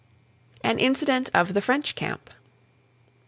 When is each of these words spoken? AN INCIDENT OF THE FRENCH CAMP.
AN 0.63 0.79
INCIDENT 0.79 1.29
OF 1.35 1.53
THE 1.53 1.61
FRENCH 1.61 1.93
CAMP. 1.93 2.31